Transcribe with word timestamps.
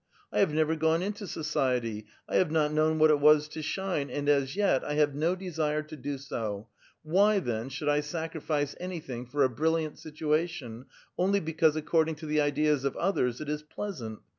I 0.33 0.39
have 0.39 0.51
never 0.51 0.75
gone 0.75 1.03
into 1.03 1.27
society, 1.27 2.07
1 2.25 2.35
have 2.35 2.49
not 2.49 2.73
known 2.73 2.97
what 2.97 3.11
it 3.11 3.19
was 3.19 3.47
to 3.49 3.61
shine, 3.61 4.09
and 4.09 4.27
as 4.27 4.55
yet 4.55 4.81
1 4.81 4.95
have 4.95 5.13
no 5.13 5.35
desire 5.35 5.83
to 5.83 5.95
do 5.95 6.17
so; 6.17 6.69
wh}, 7.07 7.37
then, 7.39 7.69
should 7.69 7.87
1 7.87 8.01
sacrifice 8.01 8.73
anything 8.79 9.27
for 9.27 9.43
a 9.43 9.47
brilliant 9.49 9.99
situation, 9.99 10.87
only 11.19 11.39
because 11.39 11.75
according 11.75 12.15
to 12.15 12.25
tlie 12.25 12.41
ideas 12.41 12.83
of 12.83 12.97
others 12.97 13.41
it 13.41 13.47
is 13.47 13.61
pleasant? 13.61 14.21